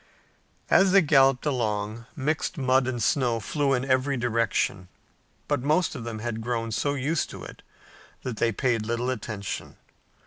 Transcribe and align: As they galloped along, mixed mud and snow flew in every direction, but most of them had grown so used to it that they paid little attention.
As 0.71 0.93
they 0.93 1.03
galloped 1.03 1.45
along, 1.45 2.07
mixed 2.15 2.57
mud 2.57 2.87
and 2.87 3.03
snow 3.03 3.39
flew 3.39 3.73
in 3.75 3.85
every 3.85 4.17
direction, 4.17 4.87
but 5.47 5.61
most 5.61 5.93
of 5.93 6.05
them 6.05 6.17
had 6.17 6.41
grown 6.41 6.71
so 6.71 6.95
used 6.95 7.29
to 7.29 7.43
it 7.43 7.61
that 8.23 8.37
they 8.37 8.51
paid 8.51 8.83
little 8.83 9.11
attention. 9.11 9.75